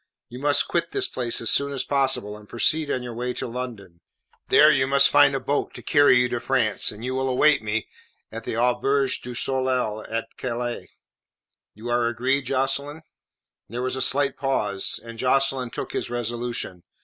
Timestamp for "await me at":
7.29-8.43